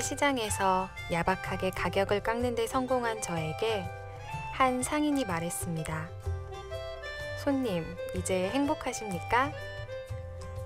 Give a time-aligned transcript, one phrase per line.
[0.00, 3.84] 시장에서 야박하게 가격을 깎는 데 성공한 저에게
[4.52, 6.08] 한 상인이 말했습니다.
[7.42, 7.84] 손님,
[8.16, 9.52] 이제 행복하십니까?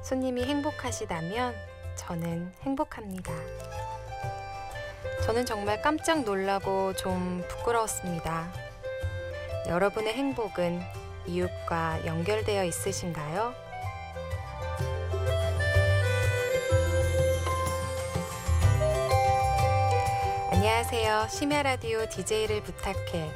[0.02, 1.54] 손님이 행복하시다면
[1.96, 3.32] 저는 행복합니다.
[5.24, 8.52] 저는 정말 깜짝 놀라고 좀 부끄러웠습니다.
[9.68, 10.82] 여러분의 행복은
[11.26, 13.71] 이웃과 연결되어 있으신가요?
[20.74, 21.26] 안녕하세요.
[21.28, 23.30] 심야 라디오 DJ를 부탁해.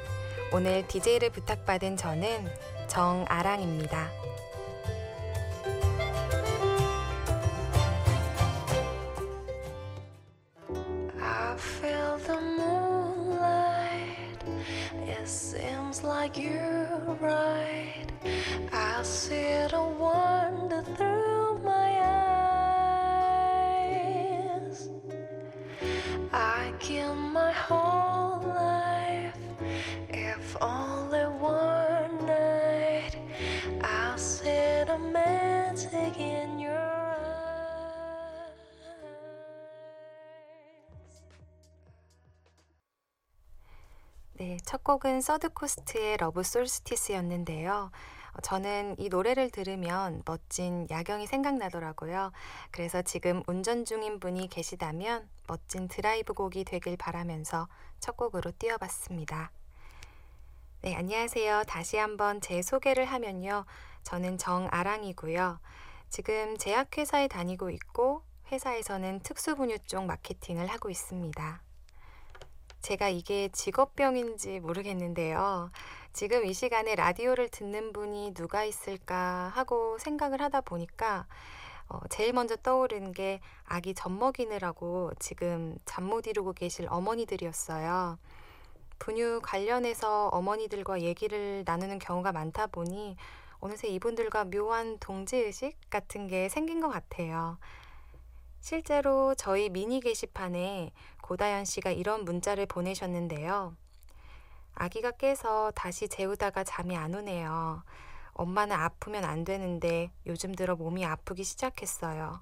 [0.54, 2.48] 오늘 DJ를 부탁받은 저는
[2.88, 4.10] 정아랑입니다.
[30.60, 33.16] Only one night.
[33.82, 37.26] I'll see the magic in your eyes.
[44.34, 47.90] 네, 첫 곡은 Third Coast의 Love Solstice였는데요.
[48.32, 52.32] 어, 저는 이 노래를 들으면 멋진 야경이 생각나더라고요.
[52.70, 57.68] 그래서 지금 운전 중인 분이 계시다면 멋진 드라이브 곡이 되길 바라면서
[57.98, 59.50] 첫 곡으로 띄워봤습니다.
[60.82, 61.64] 네, 안녕하세요.
[61.66, 63.64] 다시 한번 제 소개를 하면요.
[64.04, 65.58] 저는 정아랑이고요.
[66.10, 71.62] 지금 제약회사에 다니고 있고 회사에서는 특수분유 쪽 마케팅을 하고 있습니다.
[72.82, 75.70] 제가 이게 직업병인지 모르겠는데요.
[76.12, 81.26] 지금 이 시간에 라디오를 듣는 분이 누가 있을까 하고 생각을 하다 보니까
[81.88, 88.18] 어, 제일 먼저 떠오르는 게 아기 젖 먹이느라고 지금 잠 못 이루고 계실 어머니들이었어요.
[88.98, 93.16] 분유 관련해서 어머니들과 얘기를 나누는 경우가 많다 보니
[93.58, 97.58] 어느새 이분들과 묘한 동지의식 같은 게 생긴 것 같아요.
[98.60, 100.92] 실제로 저희 미니 게시판에
[101.22, 103.76] 고다연 씨가 이런 문자를 보내셨는데요.
[104.74, 107.82] 아기가 깨서 다시 재우다가 잠이 안 오네요.
[108.32, 112.40] 엄마는 아프면 안 되는데 요즘 들어 몸이 아프기 시작했어요.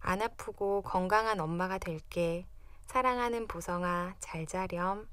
[0.00, 2.46] 안 아프고 건강한 엄마가 될게.
[2.86, 5.06] 사랑하는 보성아, 잘 자렴.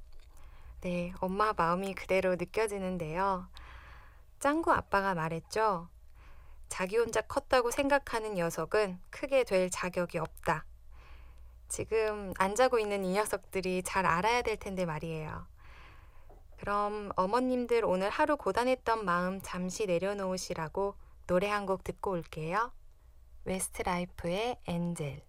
[0.85, 3.47] 네, 엄마 마음이 그대로 느껴지는데요.
[4.40, 5.90] 짱구 아빠가 말했죠.
[6.69, 10.63] 자기 혼자 컸다고 생각하는 녀석은 크게 될 자격이 없다.
[11.69, 15.47] 지금 안 자고 있는 이 녀석들이 잘 알아야 될 텐데 말이에요.
[16.57, 20.94] 그럼 어머님들 오늘 하루 고단했던 마음 잠시 내려놓으시라고
[21.25, 22.72] 노래 한 곡 듣고 올게요.
[23.45, 25.24] 웨스트 라이프의 엔젤.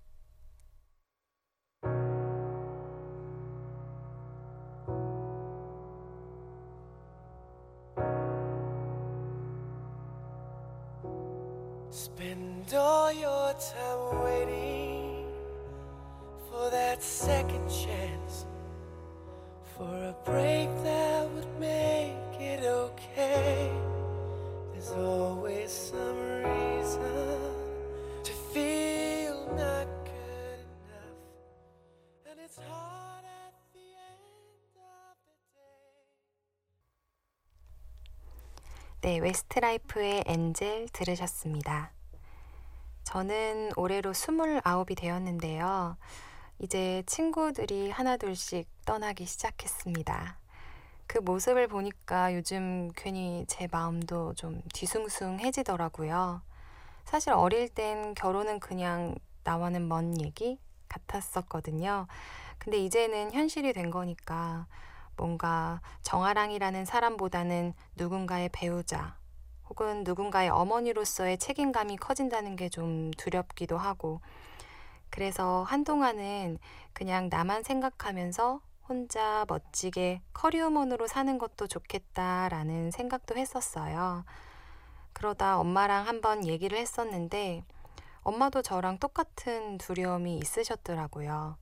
[39.02, 41.92] 네, Westlife의 Angel 들으셨습니다.
[43.04, 45.96] 저는 올해로 29이 되었는데요.
[46.58, 50.38] 이제 친구들이 하나둘씩 떠나기 시작했습니다.
[51.06, 56.42] 그 모습을 보니까 요즘 괜히 제 마음도 좀 뒤숭숭해지더라고요.
[57.04, 59.14] 사실 어릴 땐 결혼은 그냥
[59.44, 60.58] 나와는 먼 얘기
[60.88, 62.08] 같았었거든요.
[62.58, 64.66] 근데 이제는 현실이 된 거니까
[65.16, 69.16] 뭔가 정아랑이라는 사람보다는 누군가의 배우자
[69.68, 74.20] 혹은 누군가의 어머니로서의 책임감이 커진다는 게 좀 두렵기도 하고
[75.10, 76.58] 그래서 한동안은
[76.92, 84.24] 그냥 나만 생각하면서 혼자 멋지게 커리어먼으로 사는 것도 좋겠다라는 생각도 했었어요.
[85.12, 87.64] 그러다 엄마랑 한번 얘기를 했었는데
[88.22, 91.56] 엄마도 저랑 똑같은 두려움이 있으셨더라고요.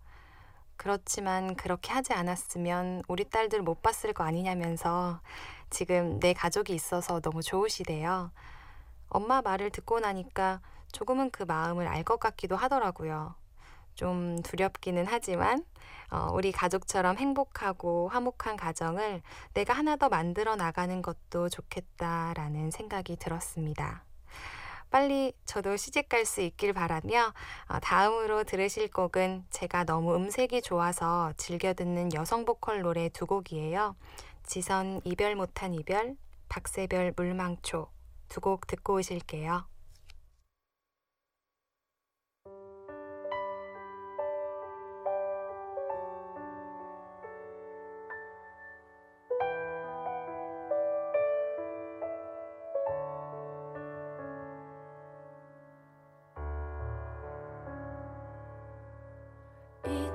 [0.77, 5.21] 그렇지만 그렇게 하지 않았으면 우리 딸들 못 봤을 거 아니냐면서
[5.71, 8.31] 지금 내 가족이 있어서 너무 좋으시대요.
[9.09, 10.61] 엄마 말을 듣고 나니까
[10.93, 13.35] 조금은 그 마음을 알 것 같기도 하더라고요.
[13.95, 15.65] 좀 두렵기는 하지만
[16.11, 19.23] 어, 우리 가족처럼 행복하고 화목한 가정을
[19.55, 24.05] 내가 하나 더 만들어 나가는 것도 좋겠다라는 생각이 들었습니다.
[24.95, 27.33] 빨리 저도 시집 갈 수 있길 바라며
[27.67, 33.97] 어, 다음으로 들으실 곡은 제가 너무 음색이 좋아서 즐겨 듣는 여성 보컬 노래 두 곡이에요.
[34.45, 36.15] 지선 이별 못한 이별,
[36.49, 37.89] 박세별 물망초
[38.29, 39.74] 두 곡 듣고 오실게요.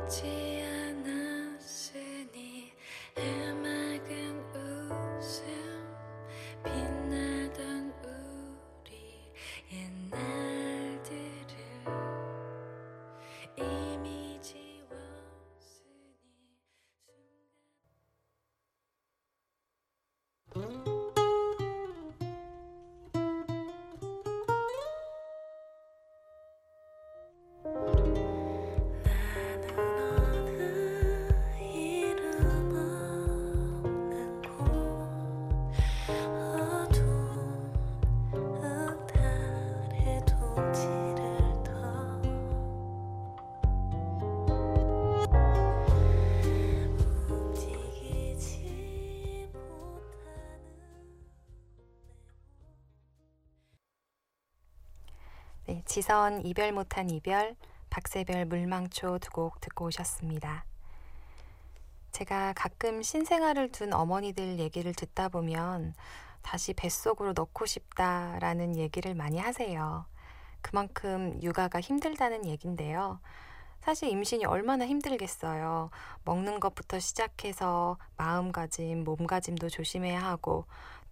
[0.10, 0.49] 起
[56.00, 57.58] 지선 이별 못한 이별,
[57.90, 60.64] 박세별 물망초 두 곡 듣고 오셨습니다.
[62.14, 65.94] 제가 가끔 신생아를 둔 어머니들 얘기를 듣다 보면
[66.42, 70.06] 다시 뱃속으로 넣고 싶다라는 얘기를 많이 하세요.
[70.62, 73.20] 그만큼 육아가 힘들다는 얘긴데요.
[73.82, 75.90] 사실 임신이 얼마나 힘들겠어요.
[76.24, 80.64] 먹는 것부터 시작해서 마음가짐, 몸가짐도 조심해야 하고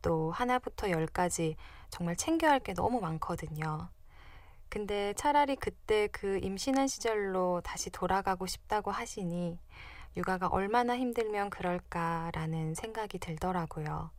[0.02, 1.58] 또 하나부터 열까지
[1.90, 3.90] 정말 챙겨야 할 게 너무 많거든요.
[4.70, 9.60] 근데 차라리 그때 그 임신한 시절로 다시 돌아가고 싶다고 하시니
[10.18, 14.12] 육아가 얼마나 힘들면 그럴까라는 생각이 들더라고요.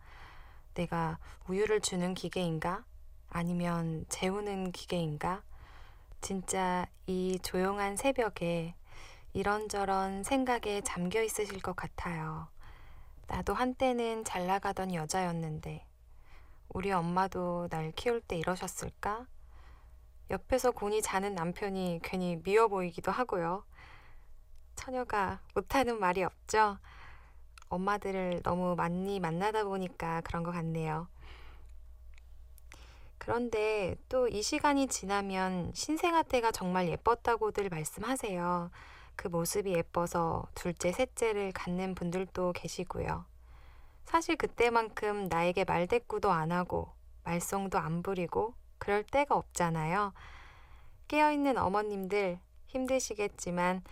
[0.74, 1.18] 내가
[1.48, 2.84] 우유를 주는 기계인가?
[3.30, 5.42] 아니면 재우는 기계인가?
[6.20, 8.74] 진짜 이 조용한 새벽에
[9.32, 12.48] 이런저런 생각에 잠겨 있으실 것 같아요.
[13.26, 15.84] 나도 한때는 잘 나가던 여자였는데,
[16.70, 19.26] 우리 엄마도 날 키울 때 이러셨을까?
[20.30, 23.64] 옆에서 곤히 자는 남편이 괜히 미워 보이기도 하고요.
[24.76, 26.78] 처녀가 못하는 말이 없죠?
[27.68, 31.08] 엄마들을 너무 많이 만나다 보니까 그런 것 같네요.
[33.18, 38.70] 그런데 또 이 시간이 지나면 신생아 때가 정말 예뻤다고들 말씀하세요.
[39.16, 43.24] 그 모습이 예뻐서 둘째, 셋째를 갖는 분들도 계시고요.
[44.04, 46.92] 사실 그때만큼 나에게 말대꾸도 안 하고
[47.24, 50.12] 말썽도 안 부리고 그럴 때가 없잖아요.
[51.08, 53.82] 깨어있는 어머님들 힘드시겠지만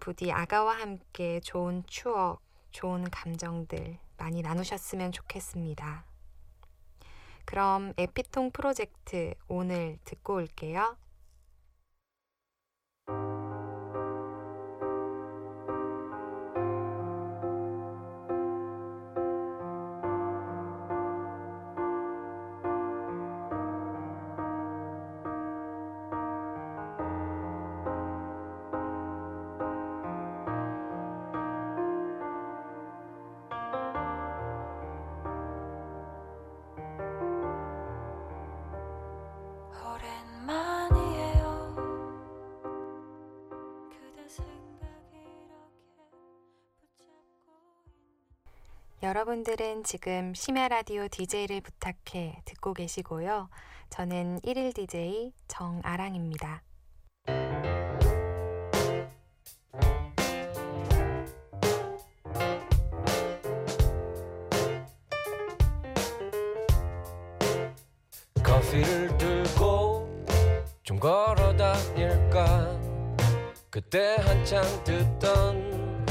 [0.00, 6.04] 부디 아가와 함께 좋은 추억, 좋은 감정들 많이 나누셨으면 좋겠습니다.
[7.44, 10.96] 그럼 에피통 프로젝트 오늘 듣고 올게요.
[49.04, 53.50] 여러분들은 지금 심야 라디오 DJ를 부탁해 듣고 계시고요.
[53.90, 56.62] 저는 1일 DJ 정아랑입니다.
[68.42, 70.24] 커피를 들고
[70.82, 72.80] 좀 걸어 다닐까
[73.68, 76.06] 그때 한창 듣던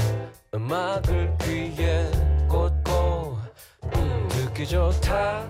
[0.53, 5.49] 음악을 귀에 음, 듣기 좋다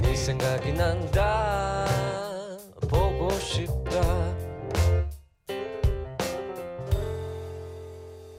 [0.00, 1.84] 네 생각이 난다
[2.88, 4.00] 보고 싶다.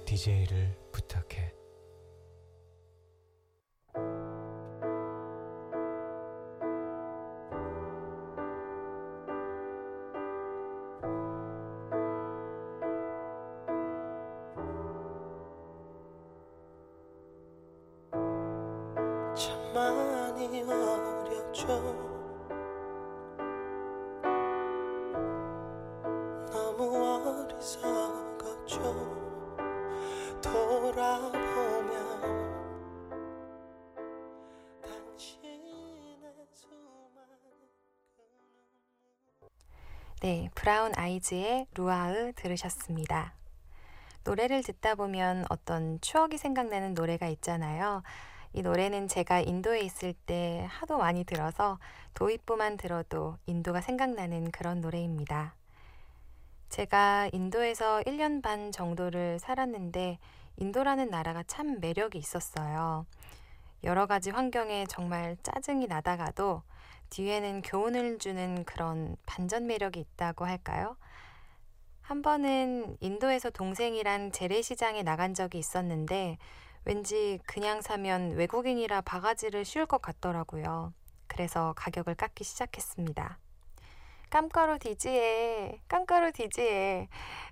[0.06, 1.45] DJ를 부탁해
[19.76, 21.68] 많이 어려져
[26.50, 28.80] 너무 어리석었죠
[30.42, 31.46] 돌아보면
[40.22, 43.34] 네, 브라운 아이즈의 루아흐 들으셨습니다.
[44.24, 48.02] 노래를 듣다 보면 어떤 추억이 생각나는 노래가 있잖아요.
[48.58, 51.78] 이 노래는 제가 인도에 있을 때 하도 많이 들어서
[52.14, 55.56] 도입부만 들어도 인도가 생각나는 그런 노래입니다.
[56.70, 60.20] 제가 인도에서 1년 반 정도를 살았는데
[60.56, 63.06] 인도라는 나라가 참 매력이 있었어요.
[63.84, 66.64] 여러 가지 환경에 정말 짜증이 나다가도
[67.10, 70.96] 뒤에는 교훈을 주는 그런 반전 매력이 있다고 할까요?
[72.00, 76.38] 한 번은 인도에서 동생이랑 재래시장에 나간 적이 있었는데
[76.86, 80.94] 왠지 그냥 사면 외국인이라 바가지를 씌울 것 같더라고요.
[81.26, 83.40] 그래서 가격을 깎기 시작했습니다.
[84.30, 87.08] 깜가루 디지에, 깜가루 디지에,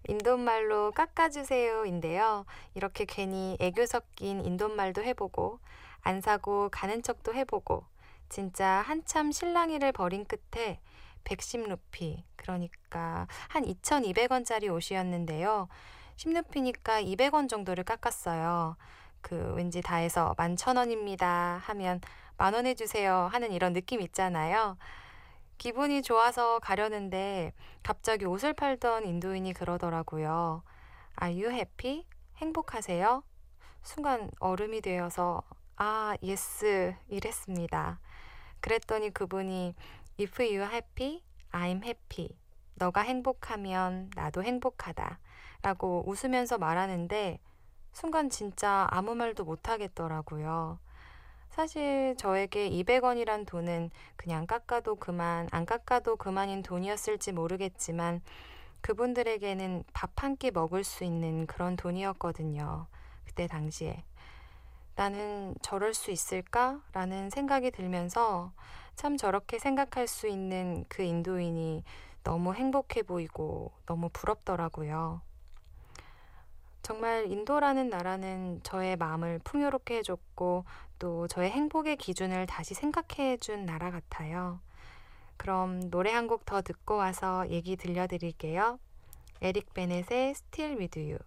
[0.08, 2.46] 인도말로 깎아주세요인데요.
[2.76, 5.60] 이렇게 괜히 애교 섞인 인도말도 해보고,
[6.02, 7.86] 안 사고 가는 척도 해보고,
[8.30, 10.80] 진짜 한참 실랑이를 벌인 끝에
[11.24, 15.70] 110루피, 그러니까 한 2,200원짜리 옷이었는데요.
[16.18, 18.76] 10루피니까 200원 정도를 깎았어요.
[19.24, 22.00] 그 왠지 다 해서 11,000원입니다 하면
[22.38, 24.78] 만 원 해주세요 하는 이런 느낌 있잖아요.
[25.58, 27.54] 기분이 좋아서 가려는데
[27.84, 30.64] 갑자기 옷을 팔던 인도인이 그러더라고요.
[31.24, 32.06] Are you happy?
[32.38, 33.24] 행복하세요?
[33.82, 35.42] 순간 얼음이 되어서
[35.78, 38.00] 아, yes 이랬습니다.
[38.62, 39.76] 그랬더니 그분이
[40.20, 42.30] If you happy, I'm happy.
[42.76, 45.20] 너가 행복하면 나도 행복하다.
[45.62, 47.40] 라고 웃으면서 말하는데
[47.94, 50.80] 순간 진짜 아무 말도 못 하겠더라고요.
[51.50, 58.22] 사실 저에게 200원이란 돈은 그냥 깎아도 그만, 안 깎아도 그만인 돈이었을지 모르겠지만
[58.82, 62.88] 그분들에게는 밥 한 끼 먹을 수 있는 그런 돈이었거든요.
[63.26, 64.04] 그때 당시에.
[64.96, 66.82] 나는 저럴 수 있을까?
[66.94, 68.52] 라는 생각이 들면서
[68.96, 71.84] 참 저렇게 생각할 수 있는 그 인도인이
[72.24, 75.22] 너무 행복해 보이고 너무 부럽더라고요.
[76.84, 80.66] 정말 인도라는 나라는 저의 마음을 풍요롭게 해줬고
[81.00, 84.60] 또 저의 행복의 기준을 다시 생각해 준 나라 같아요.
[85.38, 88.80] 그럼 노래 한 곡 더 듣고 와서 얘기 들려드릴게요.
[89.42, 91.20] 에릭 베넷의 Still With You.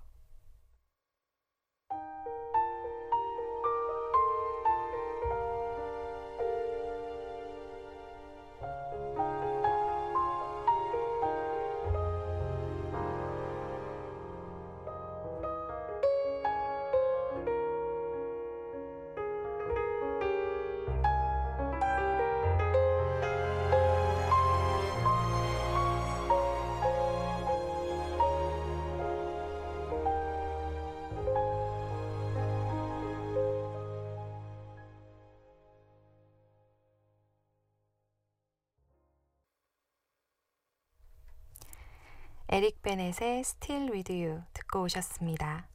[42.48, 45.66] 에릭 베넷의 Still With You 듣고 오셨습니다.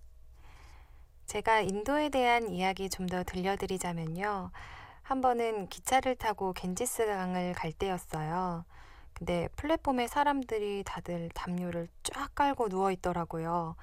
[1.25, 4.51] 제가 인도에 대한 이야기 좀 더 들려드리자면요.
[5.01, 8.63] 한 번은 기차를 타고 겐지스 강을 갈 때였어요.
[9.13, 13.75] 근데 플랫폼에 사람들이 다들 담요를 쫙 깔고 누워 있더라고요.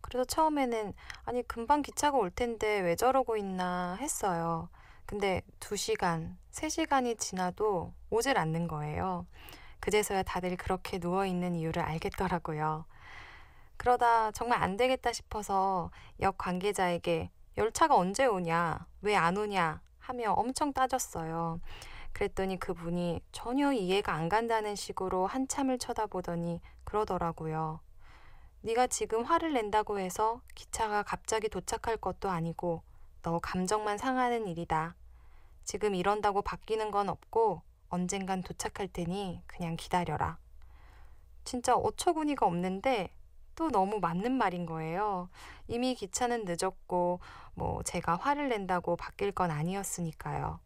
[0.00, 4.68] 그래서 처음에는 아니 금방 기차가 올 텐데 왜 저러고 있나 했어요.
[5.04, 9.26] 근데 2시간, 3시간이 지나도 오질 않는 거예요.
[9.86, 12.86] 그제서야 다들 그렇게 누워있는 이유를 알겠더라고요.
[13.76, 20.72] 그러다 정말 안 되겠다 싶어서 역 관계자에게 열차가 언제 오냐, 왜 안 오냐 하며 엄청
[20.72, 21.60] 따졌어요.
[22.12, 27.78] 그랬더니 그분이 전혀 이해가 안 간다는 식으로 한참을 쳐다보더니 그러더라고요.
[28.62, 32.82] 네가 지금 화를 낸다고 해서 기차가 갑자기 도착할 것도 아니고
[33.22, 34.96] 너 감정만 상하는 일이다.
[35.62, 40.38] 지금 이런다고 바뀌는 건 없고 언젠간 도착할 테니 그냥 기다려라.
[41.44, 43.10] 진짜 어처구니가 없는데
[43.54, 45.28] 또 너무 맞는 말인 거예요.
[45.66, 47.20] 이미 기차는 늦었고,
[47.54, 50.60] 뭐 제가 화를 낸다고 바뀔 건 아니었으니까요.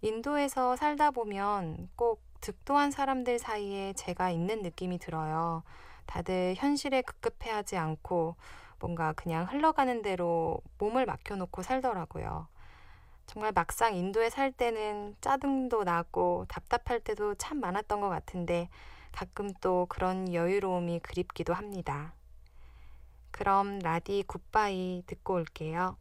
[0.00, 5.64] 인도에서 살다 보면 꼭 득도한 사람들 사이에 제가 있는 느낌이 들어요.
[6.06, 8.36] 다들 현실에 급급해하지 않고
[8.78, 12.46] 뭔가 그냥 흘러가는 대로 몸을 맡겨놓고 살더라고요.
[13.28, 18.70] 정말 막상 인도에 살 때는 짜증도 나고 답답할 때도 참 많았던 것 같은데
[19.12, 22.14] 가끔 또 그런 여유로움이 그립기도 합니다.
[23.30, 25.98] 그럼 라디 굿바이 듣고 올게요.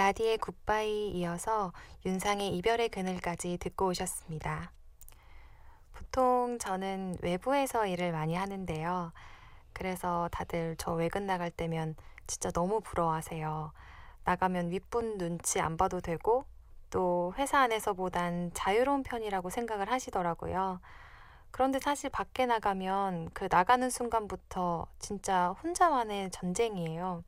[0.00, 1.74] 라디의 굿바이 이어서
[2.06, 4.72] 윤상의 이별의 그늘까지 듣고 오셨습니다.
[5.92, 9.12] 보통 저는 외부에서 일을 많이 하는데요.
[9.74, 13.72] 그래서 다들 저 외근 나갈 때면 진짜 너무 부러워하세요.
[14.24, 16.46] 나가면 윗분 눈치 안 봐도 되고
[16.88, 20.80] 또 회사 안에서보단 자유로운 편이라고 생각을 하시더라고요.
[21.50, 27.22] 그런데 사실 밖에 나가면 그 나가는 순간부터 진짜 혼자만의 전쟁이에요.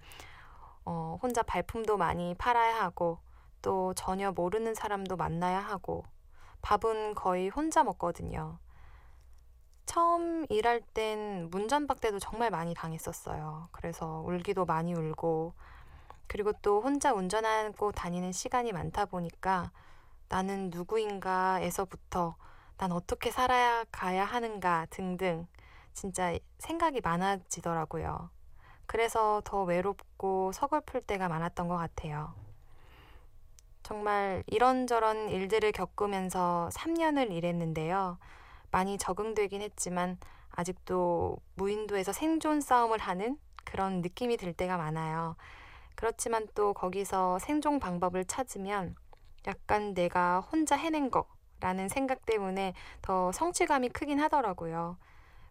[0.84, 3.18] 어, 혼자 발품도 많이 팔아야 하고,
[3.60, 6.04] 또 전혀 모르는 사람도 만나야 하고,
[6.62, 8.58] 밥은 거의 혼자 먹거든요.
[9.86, 13.68] 처음 일할 땐 문전박대도 정말 많이 당했었어요.
[13.72, 15.54] 그래서 울기도 많이 울고,
[16.26, 19.70] 그리고 또 혼자 운전하고 다니는 시간이 많다 보니까
[20.28, 22.36] 나는 누구인가에서부터
[22.78, 25.46] 난 어떻게 살아야 가야 하는가 등등
[25.92, 28.30] 진짜 생각이 많아지더라고요.
[28.86, 32.34] 그래서 더 외롭고 서글플 때가 많았던 것 같아요.
[33.82, 38.18] 정말 이런저런 일들을 겪으면서 3년을 일했는데요.
[38.71, 40.18] 많이 적응되긴 했지만
[40.50, 45.36] 아직도 무인도에서 생존 싸움을 하는 그런 느낌이 들 때가 많아요.
[45.95, 48.95] 그렇지만 또 거기서 생존 방법을 찾으면
[49.47, 54.97] 약간 내가 혼자 해낸 거라는 생각 때문에 더 성취감이 크긴 하더라고요.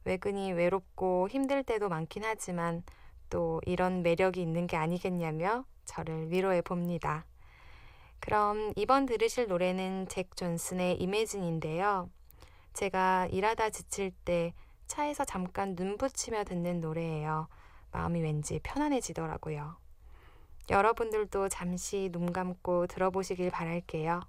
[0.06, 2.84] 외근이 외롭고 힘들 때도 많긴 하지만
[3.32, 7.26] 또 이런 매력이 있는 게 아니겠냐며 저를 위로해 봅니다.
[8.20, 12.12] 그럼 이번 들으실 노래는 잭 존슨의 이매진인데요.
[12.74, 14.54] 제가 일하다 지칠 때
[14.86, 17.48] 차에서 잠깐 눈 붙이며 듣는 노래예요.
[17.92, 19.78] 마음이 왠지 편안해지더라고요.
[20.70, 24.22] 여러분들도 잠시 눈 감고 들어보시길 바랄게요.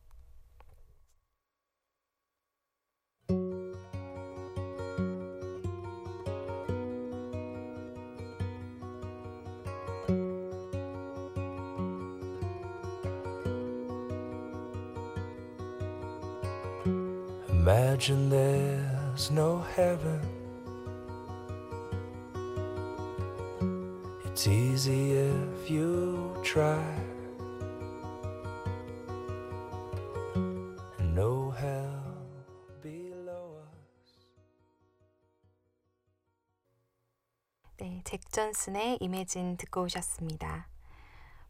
[17.72, 20.20] Imagine there's no heaven.
[24.26, 26.84] It's easy if you try.
[30.98, 32.02] And no hell
[32.82, 34.12] below us.
[37.78, 40.68] 네, 잭 존슨의 이매진 듣고 오셨습니다.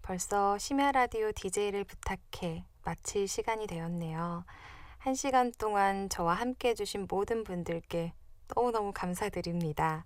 [0.02, 4.44] 벌써 심야 라디오 DJ를 부탁해 마칠 시간이 되었네요.
[5.02, 8.12] 한 시간 동안 저와 함께 해주신 모든 분들께
[8.54, 10.04] 너무너무 감사드립니다.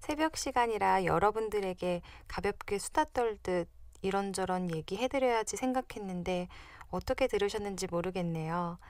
[0.00, 3.68] 새벽 시간이라 여러분들에게 가볍게 수다 떨듯
[4.02, 6.48] 이런저런 얘기 해드려야지 생각했는데
[6.90, 8.80] 어떻게 들으셨는지 모르겠네요.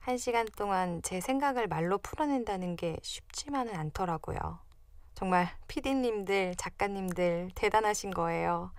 [0.00, 4.58] 한 시간 동안 제 생각을 말로 풀어낸다는 게 쉽지만은 않더라고요.
[5.14, 8.72] 정말 피디님들, 작가님들 대단하신 거예요.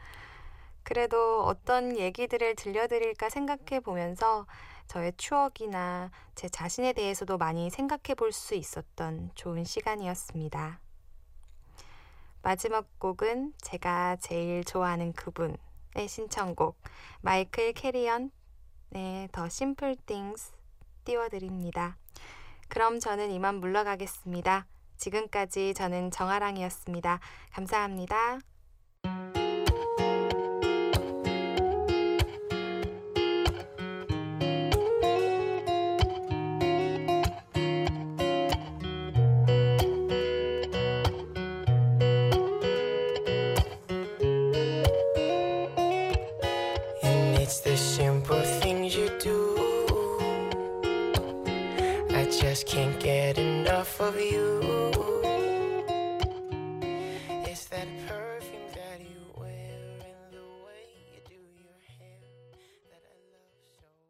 [0.83, 4.45] 그래도 어떤 얘기들을 들려드릴까 생각해 보면서
[4.87, 10.79] 저의 추억이나 제 자신에 대해서도 많이 생각해 볼 수 있었던 좋은 시간이었습니다.
[12.41, 15.57] 마지막 곡은 제가 제일 좋아하는 그분의
[16.07, 16.77] 신청곡
[17.21, 18.29] 마이클 캐리언의
[19.31, 20.51] 더 심플 띵스
[21.05, 21.97] 띄워드립니다.
[22.67, 24.67] 그럼 저는 이만 물러가겠습니다.
[24.97, 27.19] 지금까지 저는 정아랑이었습니다.
[27.51, 28.39] 감사합니다.